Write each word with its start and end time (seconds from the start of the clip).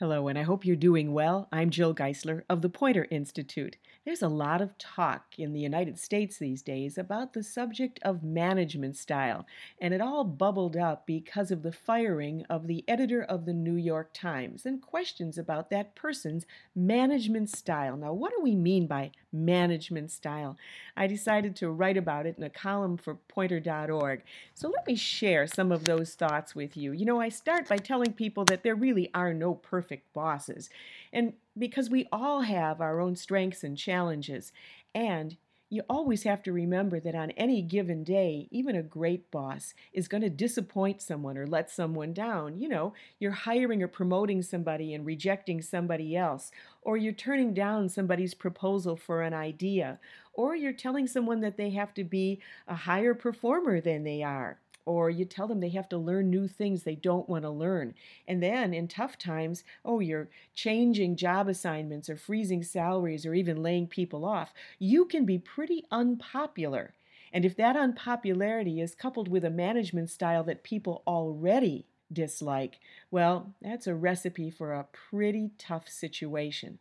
Hello, 0.00 0.28
and 0.28 0.38
I 0.38 0.44
hope 0.44 0.64
you're 0.64 0.76
doing 0.76 1.12
well. 1.12 1.46
I'm 1.52 1.68
Jill 1.68 1.94
Geisler 1.94 2.44
of 2.48 2.62
the 2.62 2.70
Poynter 2.70 3.06
Institute. 3.10 3.76
There's 4.06 4.22
a 4.22 4.28
lot 4.28 4.62
of 4.62 4.78
talk 4.78 5.34
in 5.36 5.52
the 5.52 5.60
United 5.60 5.98
States 5.98 6.38
these 6.38 6.62
days 6.62 6.96
about 6.96 7.34
the 7.34 7.42
subject 7.42 8.00
of 8.02 8.22
management 8.22 8.96
style, 8.96 9.44
and 9.78 9.92
it 9.92 10.00
all 10.00 10.24
bubbled 10.24 10.74
up 10.74 11.06
because 11.06 11.50
of 11.50 11.62
the 11.62 11.70
firing 11.70 12.46
of 12.48 12.66
the 12.66 12.82
editor 12.88 13.22
of 13.22 13.44
the 13.44 13.52
New 13.52 13.74
York 13.74 14.14
Times 14.14 14.64
and 14.64 14.80
questions 14.80 15.36
about 15.36 15.68
that 15.68 15.94
person's 15.94 16.46
management 16.74 17.50
style. 17.50 17.98
Now, 17.98 18.14
what 18.14 18.32
do 18.34 18.42
we 18.42 18.54
mean 18.54 18.86
by 18.86 19.10
management 19.32 20.10
style? 20.10 20.56
I 20.96 21.06
decided 21.06 21.56
to 21.56 21.70
write 21.70 21.96
about 21.96 22.26
it 22.26 22.36
in 22.38 22.44
a 22.44 22.50
column 22.50 22.96
for 22.96 23.14
poynter.org. 23.14 24.22
So 24.54 24.68
let 24.68 24.86
me 24.86 24.96
share 24.96 25.46
some 25.46 25.72
of 25.72 25.84
those 25.84 26.14
thoughts 26.14 26.54
with 26.54 26.76
you. 26.76 26.92
You 26.92 27.04
know, 27.04 27.20
I 27.20 27.28
start 27.28 27.68
by 27.68 27.78
telling 27.78 28.12
people 28.12 28.44
that 28.46 28.62
there 28.62 28.74
really 28.74 29.10
are 29.14 29.34
no 29.34 29.54
perfect 29.54 30.12
bosses. 30.12 30.70
And 31.12 31.34
because 31.58 31.90
we 31.90 32.08
all 32.12 32.42
have 32.42 32.80
our 32.80 33.00
own 33.00 33.16
strengths 33.16 33.64
and 33.64 33.76
challenges. 33.76 34.52
And 34.94 35.36
you 35.70 35.82
always 35.88 36.24
have 36.24 36.42
to 36.42 36.52
remember 36.52 36.98
that 36.98 37.14
on 37.14 37.30
any 37.32 37.62
given 37.62 38.02
day, 38.02 38.48
even 38.50 38.74
a 38.74 38.82
great 38.82 39.30
boss 39.30 39.72
is 39.92 40.08
going 40.08 40.22
to 40.22 40.28
disappoint 40.28 41.00
someone 41.00 41.38
or 41.38 41.46
let 41.46 41.70
someone 41.70 42.12
down. 42.12 42.58
You 42.58 42.68
know, 42.68 42.92
you're 43.20 43.30
hiring 43.30 43.80
or 43.80 43.88
promoting 43.88 44.42
somebody 44.42 44.92
and 44.92 45.06
rejecting 45.06 45.62
somebody 45.62 46.16
else, 46.16 46.50
or 46.82 46.96
you're 46.96 47.12
turning 47.12 47.54
down 47.54 47.88
somebody's 47.88 48.34
proposal 48.34 48.96
for 48.96 49.22
an 49.22 49.32
idea, 49.32 50.00
or 50.32 50.56
you're 50.56 50.72
telling 50.72 51.06
someone 51.06 51.40
that 51.40 51.56
they 51.56 51.70
have 51.70 51.94
to 51.94 52.02
be 52.02 52.40
a 52.66 52.74
higher 52.74 53.14
performer 53.14 53.80
than 53.80 54.02
they 54.02 54.24
are 54.24 54.58
or 54.84 55.10
you 55.10 55.24
tell 55.24 55.46
them 55.46 55.60
they 55.60 55.68
have 55.70 55.88
to 55.90 55.98
learn 55.98 56.30
new 56.30 56.48
things 56.48 56.82
they 56.82 56.94
don't 56.94 57.28
want 57.28 57.44
to 57.44 57.50
learn. 57.50 57.94
And 58.26 58.42
then 58.42 58.72
in 58.74 58.88
tough 58.88 59.18
times, 59.18 59.64
oh, 59.84 60.00
you're 60.00 60.28
changing 60.54 61.16
job 61.16 61.48
assignments 61.48 62.08
or 62.08 62.16
freezing 62.16 62.62
salaries 62.62 63.24
or 63.26 63.34
even 63.34 63.62
laying 63.62 63.86
people 63.86 64.24
off. 64.24 64.52
You 64.78 65.04
can 65.04 65.24
be 65.24 65.38
pretty 65.38 65.84
unpopular. 65.90 66.94
And 67.32 67.44
if 67.44 67.56
that 67.56 67.76
unpopularity 67.76 68.80
is 68.80 68.94
coupled 68.94 69.28
with 69.28 69.44
a 69.44 69.50
management 69.50 70.10
style 70.10 70.42
that 70.44 70.64
people 70.64 71.02
already 71.06 71.86
dislike, 72.12 72.80
well, 73.10 73.54
that's 73.62 73.86
a 73.86 73.94
recipe 73.94 74.50
for 74.50 74.72
a 74.72 74.86
pretty 75.10 75.50
tough 75.58 75.88
situation. 75.88 76.78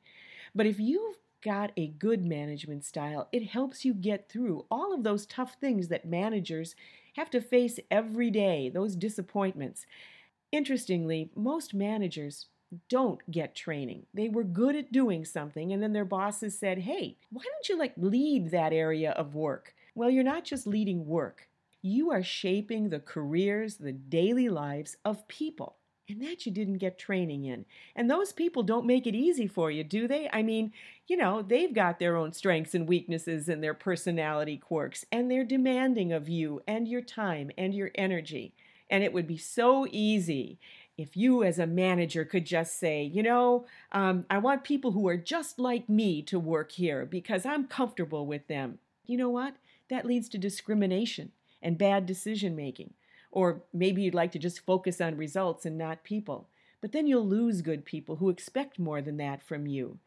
But 0.55 0.65
if 0.65 0.79
you've 0.79 1.17
got 1.41 1.71
a 1.77 1.87
good 1.87 2.25
management 2.25 2.83
style, 2.85 3.27
it 3.31 3.47
helps 3.47 3.85
you 3.85 3.93
get 3.93 4.29
through 4.29 4.65
all 4.69 4.93
of 4.93 5.03
those 5.03 5.25
tough 5.25 5.55
things 5.59 5.87
that 5.87 6.05
managers 6.05 6.75
have 7.15 7.29
to 7.31 7.41
face 7.41 7.79
every 7.89 8.29
day, 8.29 8.69
those 8.69 8.95
disappointments. 8.95 9.85
Interestingly, 10.51 11.31
most 11.35 11.73
managers 11.73 12.47
don't 12.87 13.19
get 13.31 13.55
training. 13.55 14.05
They 14.13 14.29
were 14.29 14.43
good 14.43 14.75
at 14.75 14.91
doing 14.91 15.25
something, 15.25 15.71
and 15.71 15.81
then 15.81 15.93
their 15.93 16.05
bosses 16.05 16.57
said, 16.57 16.79
Hey, 16.79 17.17
why 17.31 17.43
don't 17.43 17.69
you 17.69 17.77
like 17.77 17.93
lead 17.97 18.51
that 18.51 18.73
area 18.73 19.11
of 19.11 19.35
work? 19.35 19.73
Well, 19.95 20.09
you're 20.09 20.23
not 20.23 20.45
just 20.45 20.67
leading 20.67 21.07
work, 21.07 21.49
you 21.81 22.11
are 22.11 22.23
shaping 22.23 22.89
the 22.89 22.99
careers, 22.99 23.77
the 23.77 23.91
daily 23.91 24.49
lives 24.49 24.97
of 25.03 25.27
people 25.27 25.77
and 26.09 26.21
that 26.21 26.45
you 26.45 26.51
didn't 26.51 26.77
get 26.77 26.97
training 26.97 27.45
in. 27.45 27.65
And 27.95 28.09
those 28.09 28.33
people 28.33 28.63
don't 28.63 28.85
make 28.85 29.05
it 29.05 29.15
easy 29.15 29.47
for 29.47 29.69
you, 29.69 29.83
do 29.83 30.07
they? 30.07 30.29
I 30.33 30.43
mean, 30.43 30.73
you 31.07 31.17
know, 31.17 31.41
they've 31.41 31.73
got 31.73 31.99
their 31.99 32.15
own 32.15 32.33
strengths 32.33 32.73
and 32.73 32.87
weaknesses 32.87 33.47
and 33.49 33.63
their 33.63 33.73
personality 33.73 34.57
quirks, 34.57 35.05
and 35.11 35.29
they're 35.29 35.43
demanding 35.43 36.11
of 36.11 36.29
you 36.29 36.61
and 36.67 36.87
your 36.87 37.01
time 37.01 37.51
and 37.57 37.73
your 37.73 37.91
energy. 37.95 38.53
And 38.89 39.03
it 39.03 39.13
would 39.13 39.27
be 39.27 39.37
so 39.37 39.87
easy 39.91 40.59
if 40.97 41.15
you, 41.15 41.43
as 41.43 41.59
a 41.59 41.67
manager, 41.67 42.25
could 42.25 42.45
just 42.45 42.77
say, 42.77 43.03
you 43.03 43.23
know, 43.23 43.65
um, 43.93 44.25
I 44.29 44.37
want 44.37 44.65
people 44.65 44.91
who 44.91 45.07
are 45.07 45.15
just 45.15 45.57
like 45.57 45.87
me 45.87 46.21
to 46.23 46.37
work 46.37 46.73
here 46.73 47.05
because 47.05 47.45
I'm 47.45 47.67
comfortable 47.67 48.25
with 48.25 48.47
them. 48.47 48.79
You 49.05 49.17
know 49.17 49.29
what? 49.29 49.55
That 49.89 50.05
leads 50.05 50.27
to 50.29 50.37
discrimination 50.37 51.31
and 51.61 51.77
bad 51.77 52.05
decision 52.05 52.55
making. 52.55 52.93
Or 53.31 53.61
maybe 53.73 54.01
you'd 54.01 54.15
like 54.15 54.31
to 54.33 54.39
just 54.39 54.65
focus 54.65 54.99
on 54.99 55.17
results 55.17 55.65
and 55.65 55.77
not 55.77 56.03
people. 56.03 56.47
But 56.81 56.91
then 56.91 57.07
you'll 57.07 57.27
lose 57.27 57.61
good 57.61 57.85
people 57.85 58.17
who 58.17 58.29
expect 58.29 58.79
more 58.79 59.01
than 59.01 59.17
that 59.17 59.43
from 59.43 59.67
you. 59.67 59.99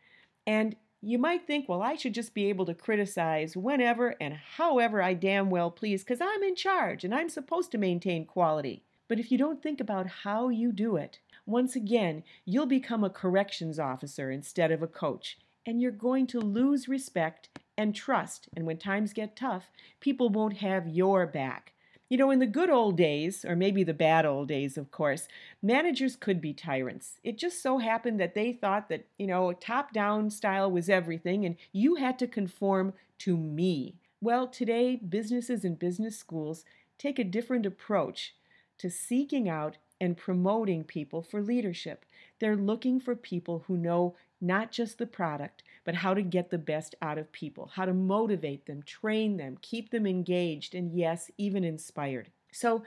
And 0.46 0.76
you 1.00 1.18
might 1.18 1.46
think, 1.46 1.68
well, 1.68 1.82
I 1.82 1.96
should 1.96 2.14
just 2.14 2.32
be 2.32 2.46
able 2.46 2.64
to 2.66 2.74
criticize 2.74 3.56
whenever 3.56 4.14
and 4.20 4.34
however 4.56 5.02
I 5.02 5.14
damn 5.14 5.50
well 5.50 5.70
please 5.70 6.02
because 6.04 6.20
I'm 6.20 6.42
in 6.42 6.54
charge 6.54 7.04
and 7.04 7.14
I'm 7.14 7.28
supposed 7.28 7.72
to 7.72 7.78
maintain 7.78 8.24
quality. 8.24 8.84
But 9.08 9.18
if 9.18 9.30
you 9.30 9.36
don't 9.36 9.62
think 9.62 9.80
about 9.80 10.06
how 10.06 10.48
you 10.48 10.72
do 10.72 10.96
it, 10.96 11.18
once 11.44 11.74
again, 11.74 12.22
you'll 12.44 12.66
become 12.66 13.02
a 13.02 13.10
corrections 13.10 13.78
officer 13.78 14.30
instead 14.30 14.70
of 14.70 14.80
a 14.80 14.86
coach, 14.86 15.38
and 15.66 15.82
you're 15.82 15.90
going 15.90 16.26
to 16.28 16.40
lose 16.40 16.88
respect 16.88 17.48
and 17.76 17.94
trust. 17.94 18.48
And 18.56 18.64
when 18.64 18.78
times 18.78 19.12
get 19.12 19.34
tough, 19.34 19.70
people 20.00 20.28
won't 20.28 20.58
have 20.58 20.86
your 20.86 21.26
back. 21.26 21.72
You 22.12 22.18
know, 22.18 22.30
in 22.30 22.40
the 22.40 22.46
good 22.46 22.68
old 22.68 22.98
days, 22.98 23.42
or 23.42 23.56
maybe 23.56 23.84
the 23.84 23.94
bad 23.94 24.26
old 24.26 24.48
days, 24.48 24.76
of 24.76 24.90
course, 24.90 25.28
managers 25.62 26.14
could 26.14 26.42
be 26.42 26.52
tyrants. 26.52 27.18
It 27.24 27.38
just 27.38 27.62
so 27.62 27.78
happened 27.78 28.20
that 28.20 28.34
they 28.34 28.52
thought 28.52 28.90
that, 28.90 29.06
you 29.16 29.26
know, 29.26 29.54
top 29.54 29.94
down 29.94 30.28
style 30.28 30.70
was 30.70 30.90
everything 30.90 31.46
and 31.46 31.56
you 31.72 31.94
had 31.94 32.18
to 32.18 32.26
conform 32.26 32.92
to 33.20 33.34
me. 33.34 33.94
Well, 34.20 34.46
today, 34.46 34.96
businesses 34.96 35.64
and 35.64 35.78
business 35.78 36.18
schools 36.18 36.66
take 36.98 37.18
a 37.18 37.24
different 37.24 37.64
approach 37.64 38.34
to 38.76 38.90
seeking 38.90 39.48
out 39.48 39.78
and 39.98 40.14
promoting 40.14 40.84
people 40.84 41.22
for 41.22 41.40
leadership. 41.40 42.04
They're 42.40 42.56
looking 42.56 43.00
for 43.00 43.16
people 43.16 43.64
who 43.66 43.78
know 43.78 44.16
not 44.42 44.72
just 44.72 44.98
the 44.98 45.06
product, 45.06 45.62
but 45.84 45.94
how 45.94 46.14
to 46.14 46.22
get 46.22 46.50
the 46.50 46.58
best 46.58 46.94
out 47.00 47.16
of 47.16 47.32
people, 47.32 47.70
how 47.75 47.84
to 47.84 47.94
motivate 47.94 48.66
them, 48.66 48.82
train 48.82 49.36
them, 49.36 49.56
keep 49.62 49.91
them 49.91 50.06
engaged, 50.06 50.75
and 50.75 50.92
yes, 50.92 51.30
even 51.38 51.64
inspired. 51.64 52.28
So, 52.50 52.82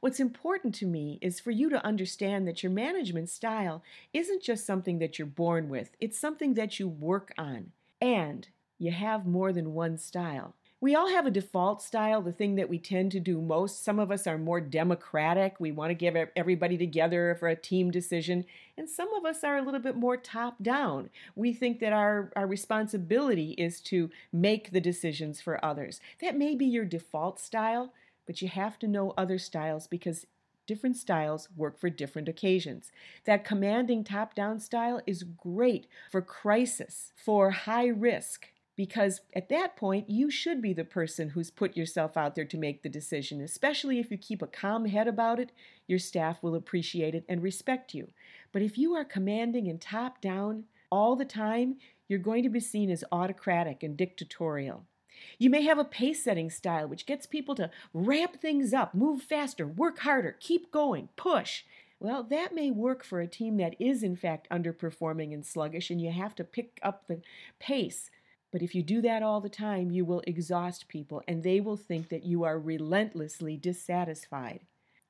what's 0.00 0.20
important 0.20 0.74
to 0.76 0.86
me 0.86 1.18
is 1.20 1.40
for 1.40 1.50
you 1.50 1.68
to 1.70 1.84
understand 1.84 2.46
that 2.46 2.62
your 2.62 2.70
management 2.70 3.30
style 3.30 3.82
isn't 4.12 4.42
just 4.42 4.64
something 4.64 4.98
that 4.98 5.18
you're 5.18 5.26
born 5.26 5.68
with, 5.68 5.90
it's 5.98 6.18
something 6.18 6.54
that 6.54 6.78
you 6.78 6.86
work 6.88 7.32
on. 7.36 7.72
And 8.00 8.46
you 8.78 8.92
have 8.92 9.26
more 9.26 9.52
than 9.52 9.74
one 9.74 9.98
style. 9.98 10.54
We 10.80 10.94
all 10.94 11.08
have 11.08 11.26
a 11.26 11.30
default 11.32 11.82
style, 11.82 12.22
the 12.22 12.30
thing 12.30 12.54
that 12.54 12.68
we 12.68 12.78
tend 12.78 13.10
to 13.10 13.18
do 13.18 13.40
most. 13.40 13.82
Some 13.82 13.98
of 13.98 14.12
us 14.12 14.28
are 14.28 14.38
more 14.38 14.60
democratic. 14.60 15.56
We 15.58 15.72
want 15.72 15.90
to 15.90 15.94
give 15.94 16.14
everybody 16.36 16.78
together 16.78 17.36
for 17.40 17.48
a 17.48 17.56
team 17.56 17.90
decision. 17.90 18.44
And 18.76 18.88
some 18.88 19.12
of 19.12 19.24
us 19.24 19.42
are 19.42 19.56
a 19.56 19.62
little 19.62 19.80
bit 19.80 19.96
more 19.96 20.16
top 20.16 20.62
down. 20.62 21.10
We 21.34 21.52
think 21.52 21.80
that 21.80 21.92
our, 21.92 22.30
our 22.36 22.46
responsibility 22.46 23.52
is 23.58 23.80
to 23.82 24.08
make 24.32 24.70
the 24.70 24.80
decisions 24.80 25.40
for 25.40 25.64
others. 25.64 26.00
That 26.20 26.38
may 26.38 26.54
be 26.54 26.66
your 26.66 26.84
default 26.84 27.40
style, 27.40 27.92
but 28.24 28.40
you 28.40 28.46
have 28.46 28.78
to 28.78 28.86
know 28.86 29.14
other 29.16 29.38
styles 29.38 29.88
because 29.88 30.26
different 30.68 30.96
styles 30.96 31.48
work 31.56 31.80
for 31.80 31.90
different 31.90 32.28
occasions. 32.28 32.92
That 33.24 33.44
commanding 33.44 34.04
top 34.04 34.32
down 34.32 34.60
style 34.60 35.00
is 35.08 35.24
great 35.24 35.88
for 36.08 36.22
crisis, 36.22 37.12
for 37.16 37.50
high 37.50 37.88
risk 37.88 38.50
because 38.78 39.22
at 39.34 39.48
that 39.48 39.74
point 39.74 40.08
you 40.08 40.30
should 40.30 40.62
be 40.62 40.72
the 40.72 40.84
person 40.84 41.30
who's 41.30 41.50
put 41.50 41.76
yourself 41.76 42.16
out 42.16 42.36
there 42.36 42.44
to 42.44 42.56
make 42.56 42.82
the 42.82 42.88
decision. 42.88 43.40
Especially 43.40 43.98
if 43.98 44.08
you 44.08 44.16
keep 44.16 44.40
a 44.40 44.46
calm 44.46 44.86
head 44.86 45.08
about 45.08 45.40
it 45.40 45.50
your 45.88 45.98
staff 45.98 46.42
will 46.42 46.54
appreciate 46.54 47.14
it 47.14 47.24
and 47.28 47.42
respect 47.42 47.92
you. 47.92 48.06
But 48.52 48.62
if 48.62 48.78
you 48.78 48.94
are 48.94 49.04
commanding 49.04 49.68
and 49.68 49.80
top 49.80 50.20
down 50.20 50.64
all 50.90 51.16
the 51.16 51.24
time 51.24 51.76
you're 52.06 52.20
going 52.20 52.44
to 52.44 52.48
be 52.48 52.60
seen 52.60 52.88
as 52.88 53.04
autocratic 53.12 53.82
and 53.82 53.96
dictatorial. 53.96 54.84
You 55.38 55.50
may 55.50 55.62
have 55.62 55.78
a 55.78 55.84
pace 55.84 56.22
setting 56.22 56.48
style 56.48 56.86
which 56.86 57.04
gets 57.04 57.26
people 57.26 57.56
to 57.56 57.70
ramp 57.92 58.40
things 58.40 58.72
up 58.72 58.94
move 58.94 59.22
faster 59.22 59.66
work 59.66 59.98
harder 59.98 60.36
keep 60.38 60.70
going 60.70 61.08
push. 61.16 61.64
Well, 62.00 62.22
that 62.30 62.54
may 62.54 62.70
work 62.70 63.02
for 63.02 63.20
a 63.20 63.26
team 63.26 63.56
that 63.56 63.74
is, 63.80 64.04
in 64.04 64.14
fact, 64.14 64.48
underperforming 64.52 65.34
and 65.34 65.44
sluggish, 65.44 65.90
and 65.90 66.00
you 66.00 66.12
have 66.12 66.32
to 66.36 66.44
pick 66.44 66.78
up 66.80 67.08
the 67.08 67.22
pace. 67.58 68.08
But 68.50 68.62
if 68.62 68.74
you 68.74 68.82
do 68.82 69.02
that 69.02 69.22
all 69.22 69.40
the 69.40 69.48
time, 69.48 69.90
you 69.90 70.04
will 70.04 70.22
exhaust 70.26 70.88
people 70.88 71.22
and 71.28 71.42
they 71.42 71.60
will 71.60 71.76
think 71.76 72.08
that 72.08 72.24
you 72.24 72.44
are 72.44 72.58
relentlessly 72.58 73.56
dissatisfied. 73.56 74.60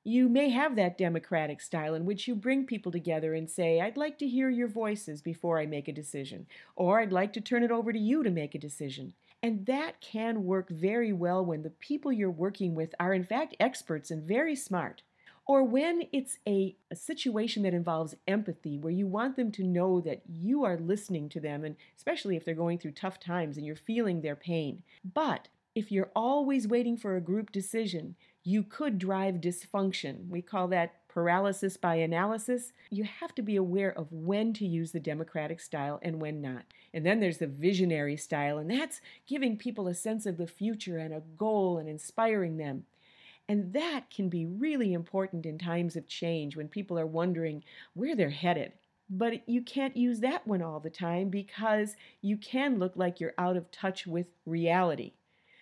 You 0.04 0.28
may 0.28 0.48
have 0.48 0.74
that 0.76 0.96
democratic 0.96 1.60
style 1.60 1.94
in 1.94 2.06
which 2.06 2.26
you 2.26 2.34
bring 2.34 2.66
people 2.66 2.90
together 2.90 3.34
and 3.34 3.50
say, 3.50 3.80
I'd 3.80 3.96
like 3.96 4.18
to 4.18 4.28
hear 4.28 4.48
your 4.48 4.68
voices 4.68 5.20
before 5.20 5.58
I 5.58 5.66
make 5.66 5.86
a 5.86 5.92
decision, 5.92 6.46
or 6.76 7.00
I'd 7.00 7.12
like 7.12 7.32
to 7.34 7.40
turn 7.40 7.62
it 7.62 7.70
over 7.70 7.92
to 7.92 7.98
you 7.98 8.22
to 8.22 8.30
make 8.30 8.54
a 8.54 8.58
decision. 8.58 9.12
And 9.42 9.66
that 9.66 10.00
can 10.00 10.44
work 10.44 10.70
very 10.70 11.12
well 11.12 11.44
when 11.44 11.62
the 11.62 11.70
people 11.70 12.10
you're 12.10 12.30
working 12.30 12.74
with 12.74 12.94
are, 12.98 13.12
in 13.12 13.24
fact, 13.24 13.54
experts 13.60 14.10
and 14.10 14.22
very 14.26 14.56
smart 14.56 15.02
or 15.48 15.64
when 15.64 16.02
it's 16.12 16.38
a, 16.46 16.76
a, 16.90 16.94
situation 16.94 17.62
that 17.62 17.72
involves 17.72 18.14
empathy, 18.28 18.78
where 18.78 18.92
you 18.92 19.06
want 19.06 19.34
them 19.34 19.50
to 19.50 19.64
know 19.64 20.00
that 20.02 20.20
you 20.28 20.62
are 20.62 20.76
listening 20.76 21.28
to 21.30 21.40
them, 21.40 21.64
and 21.64 21.74
especially 21.96 22.36
if 22.36 22.44
they're 22.44 22.54
going 22.54 22.78
through 22.78 22.92
tough 22.92 23.18
times 23.18 23.56
and 23.56 23.64
you're 23.66 23.74
feeling 23.74 24.20
their 24.20 24.36
pain. 24.36 24.82
But 25.14 25.48
if 25.74 25.90
you're 25.90 26.10
always 26.14 26.68
waiting 26.68 26.98
for 26.98 27.16
a 27.16 27.20
group 27.20 27.50
decision, 27.50 28.14
you 28.44 28.62
could 28.62 28.98
drive 28.98 29.36
dysfunction. 29.36 30.28
We 30.28 30.42
call 30.42 30.68
that 30.68 30.94
paralysis 31.08 31.76
by 31.76 31.96
analysis, 31.96 32.72
you 32.90 33.04
have 33.04 33.34
to 33.34 33.42
be 33.42 33.56
aware 33.56 33.90
of 33.98 34.12
when 34.12 34.52
to 34.52 34.66
use 34.66 34.92
the 34.92 35.00
democratic 35.00 35.60
style 35.60 35.98
and 36.02 36.20
when 36.20 36.40
not. 36.40 36.64
And 36.94 37.04
then 37.04 37.20
there's 37.20 37.38
the 37.38 37.46
visionary 37.46 38.16
style, 38.16 38.58
and 38.58 38.70
that's 38.70 39.00
giving 39.26 39.56
people 39.56 39.88
a 39.88 39.94
sense 39.94 40.26
of 40.26 40.36
the 40.36 40.46
future 40.46 40.98
and 40.98 41.12
a 41.12 41.22
goal 41.36 41.78
and 41.78 41.88
inspiring 41.88 42.58
them. 42.58 42.84
And 43.48 43.72
that 43.72 44.10
can 44.10 44.28
be 44.28 44.44
really 44.44 44.92
important 44.92 45.46
in 45.46 45.58
times 45.58 45.96
of 45.96 46.06
change 46.06 46.54
when 46.54 46.68
people 46.68 46.98
are 46.98 47.06
wondering 47.06 47.64
where 47.94 48.14
they're 48.14 48.28
headed. 48.30 48.72
But 49.08 49.48
you 49.48 49.62
can't 49.62 49.96
use 49.96 50.20
that 50.20 50.46
one 50.46 50.60
all 50.60 50.80
the 50.80 50.90
time 50.90 51.30
because 51.30 51.96
you 52.20 52.36
can 52.36 52.78
look 52.78 52.92
like 52.94 53.20
you're 53.20 53.32
out 53.38 53.56
of 53.56 53.70
touch 53.70 54.06
with 54.06 54.26
reality. 54.44 55.14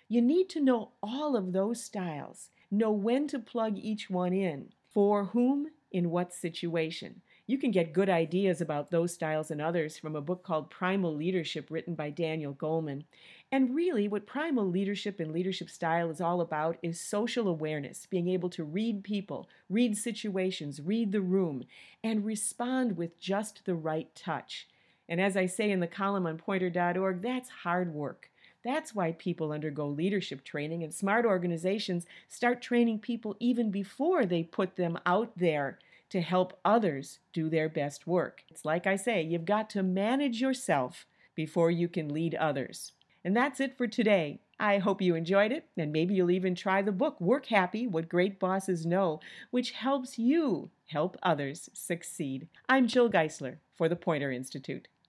You 0.08 0.20
need 0.20 0.48
to 0.50 0.60
know 0.60 0.92
all 1.00 1.36
of 1.36 1.52
those 1.52 1.82
styles, 1.82 2.50
know 2.72 2.90
when 2.90 3.28
to 3.28 3.38
plug 3.38 3.78
each 3.78 4.10
one 4.10 4.32
in, 4.32 4.70
for 4.92 5.26
whom, 5.26 5.68
in 5.92 6.10
what 6.10 6.34
situation. 6.34 7.22
You 7.48 7.58
can 7.58 7.70
get 7.70 7.92
good 7.92 8.08
ideas 8.08 8.60
about 8.60 8.90
those 8.90 9.14
styles 9.14 9.52
and 9.52 9.60
others 9.60 9.96
from 9.96 10.16
a 10.16 10.20
book 10.20 10.42
called 10.42 10.68
Primal 10.68 11.14
Leadership, 11.14 11.70
written 11.70 11.94
by 11.94 12.10
Daniel 12.10 12.52
Goleman. 12.52 13.04
And 13.52 13.72
really, 13.72 14.08
what 14.08 14.26
primal 14.26 14.68
leadership 14.68 15.20
and 15.20 15.30
leadership 15.30 15.70
style 15.70 16.10
is 16.10 16.20
all 16.20 16.40
about 16.40 16.76
is 16.82 17.00
social 17.00 17.46
awareness, 17.46 18.04
being 18.10 18.28
able 18.28 18.50
to 18.50 18.64
read 18.64 19.04
people, 19.04 19.48
read 19.70 19.96
situations, 19.96 20.80
read 20.80 21.12
the 21.12 21.20
room, 21.20 21.62
and 22.02 22.24
respond 22.24 22.96
with 22.96 23.20
just 23.20 23.64
the 23.64 23.76
right 23.76 24.12
touch. 24.16 24.66
And 25.08 25.20
as 25.20 25.36
I 25.36 25.46
say 25.46 25.70
in 25.70 25.78
the 25.78 25.86
column 25.86 26.26
on 26.26 26.38
poynter.org, 26.38 27.22
that's 27.22 27.48
hard 27.62 27.94
work. 27.94 28.28
That's 28.64 28.92
why 28.92 29.12
people 29.12 29.52
undergo 29.52 29.86
leadership 29.86 30.42
training, 30.42 30.82
and 30.82 30.92
smart 30.92 31.24
organizations 31.24 32.06
start 32.26 32.60
training 32.60 32.98
people 32.98 33.36
even 33.38 33.70
before 33.70 34.26
they 34.26 34.42
put 34.42 34.74
them 34.74 34.98
out 35.06 35.30
there 35.36 35.78
to 36.10 36.20
help 36.20 36.58
others 36.64 37.18
do 37.32 37.48
their 37.48 37.68
best 37.68 38.06
work. 38.06 38.44
It's 38.50 38.64
like 38.64 38.86
I 38.86 38.96
say, 38.96 39.22
you've 39.22 39.44
got 39.44 39.70
to 39.70 39.82
manage 39.82 40.40
yourself 40.40 41.06
before 41.34 41.70
you 41.70 41.88
can 41.88 42.08
lead 42.08 42.34
others. 42.34 42.92
And 43.24 43.36
that's 43.36 43.60
it 43.60 43.76
for 43.76 43.86
today. 43.86 44.40
I 44.58 44.78
hope 44.78 45.02
you 45.02 45.14
enjoyed 45.14 45.52
it, 45.52 45.68
and 45.76 45.92
maybe 45.92 46.14
you'll 46.14 46.30
even 46.30 46.54
try 46.54 46.80
the 46.80 46.92
book, 46.92 47.20
Work 47.20 47.46
Happy 47.46 47.86
What 47.86 48.08
Great 48.08 48.40
Bosses 48.40 48.86
Know, 48.86 49.20
which 49.50 49.72
helps 49.72 50.18
you 50.18 50.70
help 50.86 51.18
others 51.22 51.68
succeed. 51.74 52.48
I'm 52.68 52.86
Jill 52.86 53.10
Geisler 53.10 53.56
for 53.74 53.88
the 53.88 53.96
Poynter 53.96 54.32
Institute. 54.32 54.88